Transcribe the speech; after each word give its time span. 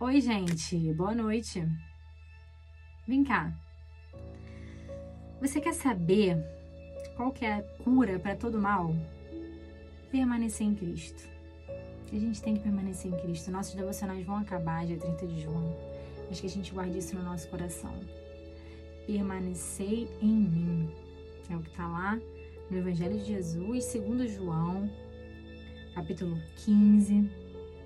Oi, 0.00 0.20
gente, 0.20 0.76
boa 0.92 1.12
noite. 1.12 1.60
Vem 3.04 3.24
cá. 3.24 3.52
Você 5.40 5.60
quer 5.60 5.74
saber 5.74 6.36
qual 7.16 7.32
que 7.32 7.44
é 7.44 7.54
a 7.54 7.62
cura 7.82 8.16
para 8.16 8.36
todo 8.36 8.60
mal? 8.60 8.94
Permanecer 10.08 10.68
em 10.68 10.74
Cristo. 10.76 11.28
A 12.12 12.16
gente 12.16 12.40
tem 12.40 12.54
que 12.54 12.62
permanecer 12.62 13.12
em 13.12 13.16
Cristo. 13.16 13.50
Nossos 13.50 13.74
devocionais 13.74 14.24
vão 14.24 14.36
acabar 14.36 14.86
dia 14.86 14.96
30 14.96 15.26
de 15.26 15.40
junho. 15.40 15.74
Mas 16.28 16.40
que 16.40 16.46
a 16.46 16.50
gente 16.50 16.72
guarde 16.72 16.96
isso 16.96 17.16
no 17.16 17.24
nosso 17.24 17.48
coração. 17.48 17.98
Permanecei 19.04 20.08
em 20.22 20.32
mim. 20.32 20.94
É 21.50 21.56
o 21.56 21.60
que 21.60 21.70
está 21.70 21.88
lá 21.88 22.20
no 22.70 22.78
Evangelho 22.78 23.18
de 23.18 23.24
Jesus, 23.24 23.86
segundo 23.86 24.28
João, 24.28 24.88
capítulo 25.92 26.40
15, 26.54 27.28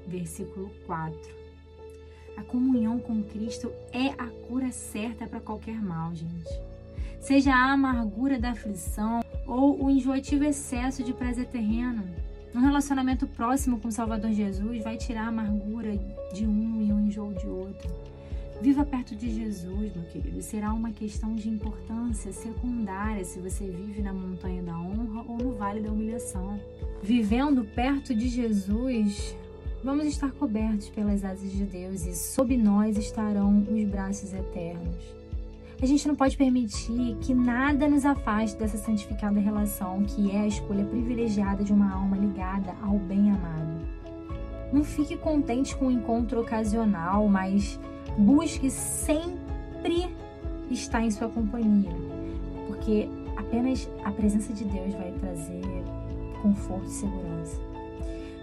versículo 0.07 0.71
4. 0.85 1.42
A 2.37 2.43
comunhão 2.43 2.99
com 2.99 3.23
Cristo 3.23 3.73
é 3.93 4.09
a 4.19 4.27
cura 4.49 4.71
certa 4.71 5.27
para 5.27 5.41
qualquer 5.41 5.81
mal, 5.81 6.15
gente. 6.15 6.51
Seja 7.21 7.55
a 7.55 7.73
amargura 7.73 8.39
da 8.39 8.51
aflição 8.51 9.21
ou 9.47 9.85
o 9.85 9.91
enjoativo 9.91 10.45
excesso 10.45 11.03
de 11.05 11.13
prazer 11.13 11.47
terreno. 11.47 12.03
Um 12.55 12.61
relacionamento 12.61 13.27
próximo 13.27 13.81
com 13.81 13.89
o 13.89 13.93
Salvador 13.93 14.33
Jesus 14.33 14.83
vai 14.83 14.97
tirar 14.97 15.25
a 15.25 15.29
amargura 15.29 15.97
de 16.35 16.47
um 16.47 16.83
e 16.83 16.93
o 16.93 17.01
enjoo 17.01 17.33
de 17.33 17.47
outro. 17.47 17.89
Viva 18.61 18.85
perto 18.85 19.17
de 19.17 19.29
Jesus, 19.29 19.93
meu 19.95 20.05
querido. 20.05 20.41
Será 20.41 20.73
uma 20.73 20.93
questão 20.93 21.35
de 21.35 21.49
importância 21.49 22.33
secundária 22.33 23.25
se 23.25 23.41
você 23.41 23.67
vive 23.67 24.03
na 24.03 24.13
montanha 24.13 24.63
da 24.63 24.79
honra 24.79 25.25
ou 25.27 25.37
no 25.37 25.53
vale 25.55 25.81
da 25.81 25.91
humilhação. 25.91 26.61
Vivendo 27.03 27.65
perto 27.65 28.15
de 28.15 28.29
Jesus, 28.29 29.37
vamos 29.83 30.07
estar 30.07 30.31
cobertos 30.33 30.89
pelas 30.91 31.25
asas 31.25 31.51
de 31.51 31.65
Deus 31.65 32.07
e 32.07 32.15
sob 32.15 32.57
nós 32.57 32.97
estarão 32.97 33.67
os 33.69 33.85
braços 33.85 34.33
eternos. 34.33 34.97
A 35.81 35.87
gente 35.87 36.07
não 36.07 36.15
pode 36.15 36.37
permitir 36.37 37.17
que 37.21 37.35
nada 37.35 37.89
nos 37.89 38.05
afaste 38.05 38.57
dessa 38.57 38.79
santificada 38.79 39.41
relação 39.41 40.05
que 40.05 40.31
é 40.31 40.43
a 40.43 40.47
escolha 40.47 40.85
privilegiada 40.85 41.65
de 41.65 41.73
uma 41.73 41.93
alma 41.93 42.17
ligada 42.17 42.73
ao 42.81 42.97
bem 42.99 43.33
amado. 43.33 43.83
Não 44.73 44.85
fique 44.85 45.17
contente 45.17 45.75
com 45.75 45.87
o 45.87 45.89
um 45.89 45.91
encontro 45.91 46.41
ocasional, 46.41 47.29
mas 47.29 47.79
busque 48.17 48.71
sempre 48.71 50.09
estar 50.71 51.03
em 51.03 51.11
sua 51.11 51.29
companhia, 51.29 51.91
porque 52.69 53.09
apenas 53.37 53.91
a 54.05 54.13
presença 54.13 54.53
de 54.53 54.65
Deus 54.65 54.95
vai 54.95 55.11
trazer 55.21 55.63
conforto 56.41 56.87
e 56.87 56.91
segurança. 56.91 57.72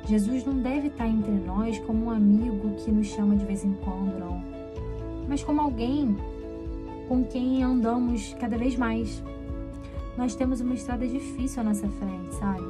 Jesus 0.05 0.45
não 0.45 0.59
deve 0.59 0.87
estar 0.87 1.07
entre 1.07 1.31
nós 1.31 1.77
como 1.79 2.05
um 2.05 2.09
amigo 2.11 2.75
que 2.83 2.91
nos 2.91 3.07
chama 3.07 3.35
de 3.35 3.45
vez 3.45 3.63
em 3.63 3.73
quando, 3.73 4.19
não, 4.19 4.41
mas 5.27 5.43
como 5.43 5.61
alguém 5.61 6.15
com 7.07 7.23
quem 7.23 7.63
andamos 7.63 8.35
cada 8.39 8.57
vez 8.57 8.75
mais. 8.75 9.23
Nós 10.15 10.35
temos 10.35 10.61
uma 10.61 10.75
estrada 10.75 11.07
difícil 11.07 11.61
à 11.61 11.63
nossa 11.63 11.87
frente, 11.87 12.35
sabe? 12.35 12.63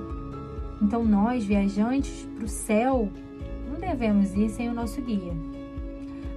Então 0.82 1.04
nós, 1.04 1.44
viajantes 1.44 2.28
para 2.36 2.46
o 2.46 2.48
céu, 2.48 3.10
não 3.70 3.80
devemos 3.80 4.34
ir 4.36 4.50
sem 4.50 4.70
o 4.70 4.74
nosso 4.74 5.02
guia. 5.02 5.34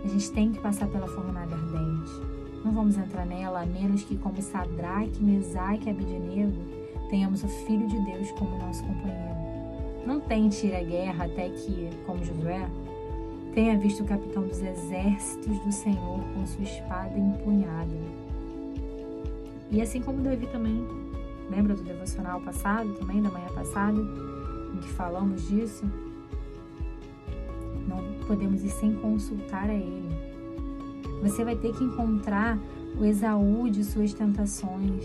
A 0.04 0.08
gente 0.08 0.32
tem 0.32 0.50
que 0.50 0.58
passar 0.58 0.88
pela 0.88 1.06
fornalha 1.06 1.54
ardente. 1.54 2.10
Não 2.64 2.72
vamos 2.72 2.96
entrar 2.96 3.24
nela 3.24 3.62
a 3.62 3.66
menos 3.66 4.02
que, 4.02 4.16
como 4.16 4.42
Sadraque, 4.42 5.22
Mesaque 5.22 5.88
e 5.88 5.90
Abednego, 5.90 6.58
tenhamos 7.08 7.44
o 7.44 7.48
Filho 7.48 7.86
de 7.86 8.00
Deus 8.04 8.30
como 8.32 8.58
nosso 8.58 8.82
companheiro. 8.84 9.31
Não 10.22 10.28
tente 10.28 10.66
ir 10.66 10.74
à 10.74 10.82
guerra 10.82 11.24
até 11.24 11.48
que, 11.48 11.90
como 12.06 12.24
Josué, 12.24 12.70
tenha 13.54 13.76
visto 13.76 14.02
o 14.02 14.06
capitão 14.06 14.46
dos 14.46 14.62
exércitos 14.62 15.58
do 15.58 15.72
Senhor 15.72 16.20
com 16.32 16.46
sua 16.46 16.62
espada 16.62 17.18
empunhada. 17.18 17.96
E 19.70 19.82
assim 19.82 20.00
como 20.00 20.22
Davi 20.22 20.46
também, 20.46 20.86
lembra 21.50 21.74
do 21.74 21.82
devocional 21.82 22.40
passado, 22.40 22.94
também 22.94 23.20
da 23.20 23.30
manhã 23.30 23.48
passada, 23.52 23.98
em 24.00 24.78
que 24.78 24.88
falamos 24.90 25.48
disso? 25.48 25.84
Não 27.88 28.26
podemos 28.26 28.62
ir 28.62 28.70
sem 28.70 28.94
consultar 28.94 29.68
a 29.68 29.74
Ele. 29.74 30.08
Você 31.22 31.44
vai 31.44 31.56
ter 31.56 31.74
que 31.74 31.82
encontrar 31.82 32.58
o 32.98 33.04
Esaú 33.04 33.68
de 33.68 33.82
suas 33.82 34.14
tentações. 34.14 35.04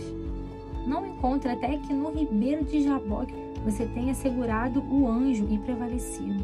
Não 0.85 1.05
encontre 1.07 1.51
até 1.51 1.75
que 1.79 1.91
no 1.91 2.11
ribeiro 2.11 2.63
de 2.63 2.83
Jaboque 2.83 3.33
você 3.69 3.85
tenha 3.85 4.15
segurado 4.15 4.81
o 4.81 5.09
anjo 5.09 5.45
e 5.49 5.57
prevalecido. 5.57 6.41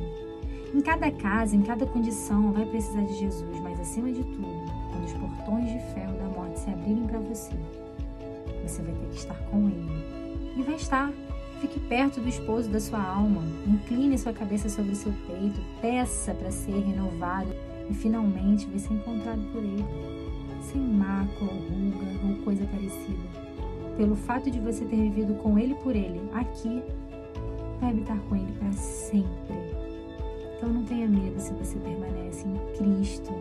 Em 0.75 0.81
cada 0.81 1.09
casa, 1.09 1.55
em 1.55 1.61
cada 1.61 1.85
condição, 1.85 2.51
vai 2.51 2.65
precisar 2.65 3.03
de 3.03 3.17
Jesus, 3.17 3.59
mas 3.61 3.79
acima 3.79 4.11
de 4.11 4.21
tudo, 4.23 4.65
quando 4.91 5.05
os 5.05 5.13
portões 5.13 5.71
de 5.71 5.79
ferro 5.93 6.17
da 6.17 6.25
morte 6.25 6.59
se 6.59 6.69
abrirem 6.69 7.07
para 7.07 7.19
você, 7.19 7.53
você 8.61 8.81
vai 8.81 8.93
ter 8.93 9.07
que 9.07 9.17
estar 9.17 9.37
com 9.49 9.69
Ele. 9.69 10.03
E 10.57 10.63
vai 10.63 10.75
estar. 10.75 11.13
Fique 11.61 11.79
perto 11.79 12.19
do 12.19 12.27
esposo 12.27 12.69
da 12.69 12.79
sua 12.81 13.01
alma. 13.01 13.41
Incline 13.65 14.17
sua 14.17 14.33
cabeça 14.33 14.67
sobre 14.67 14.91
o 14.91 14.95
seu 14.95 15.13
peito. 15.25 15.61
Peça 15.81 16.33
para 16.33 16.51
ser 16.51 16.77
renovado 16.77 17.53
e 17.89 17.93
finalmente 17.93 18.65
vai 18.65 18.79
ser 18.79 18.93
encontrado 18.93 19.41
por 19.53 19.63
Ele. 19.63 19.85
Sem 20.61 20.81
mácula, 20.81 21.53
ruga 21.53 22.27
ou 22.27 22.43
coisa 22.43 22.65
parecida. 22.65 23.43
Pelo 23.95 24.15
fato 24.15 24.51
de 24.51 24.59
você 24.59 24.83
ter 24.83 24.97
vivido 24.97 25.35
com 25.35 25.57
Ele 25.57 25.75
por 25.75 25.95
Ele 25.95 26.19
aqui, 26.33 26.83
vai 27.83 27.91
habitar 27.91 28.17
com 28.29 28.35
Ele 28.35 28.51
para 28.53 28.71
sempre. 28.71 29.27
Então 30.55 30.69
não 30.69 30.85
tenha 30.85 31.07
medo 31.07 31.39
se 31.39 31.51
você 31.53 31.77
permanece 31.79 32.47
em 32.47 32.57
Cristo. 32.77 33.31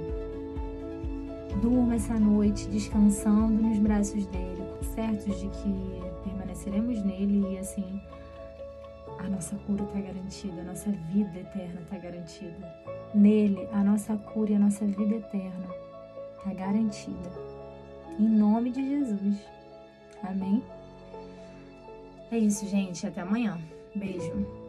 Durma 1.60 1.94
essa 1.94 2.18
noite 2.18 2.68
descansando 2.68 3.62
nos 3.62 3.78
braços 3.78 4.26
dele, 4.26 4.62
certos 4.94 5.38
de 5.38 5.48
que 5.48 6.00
permaneceremos 6.24 7.04
nele 7.04 7.54
e 7.54 7.58
assim 7.58 8.00
a 9.18 9.28
nossa 9.28 9.54
cura 9.66 9.84
está 9.84 10.00
garantida, 10.00 10.60
a 10.60 10.64
nossa 10.64 10.90
vida 10.90 11.38
eterna 11.38 11.80
está 11.82 11.98
garantida. 11.98 12.74
Nele, 13.14 13.68
a 13.72 13.84
nossa 13.84 14.16
cura 14.16 14.50
e 14.50 14.54
a 14.56 14.58
nossa 14.58 14.84
vida 14.84 15.14
eterna 15.14 15.68
está 16.38 16.52
garantida. 16.52 17.30
Em 18.18 18.28
nome 18.28 18.70
de 18.70 18.88
Jesus. 18.88 19.36
Amém? 20.24 20.62
É 22.32 22.38
isso, 22.38 22.66
gente. 22.66 23.06
Até 23.06 23.20
amanhã. 23.20 23.60
Beijo. 23.94 24.61